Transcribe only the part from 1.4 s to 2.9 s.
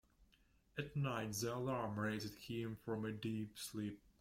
alarm roused him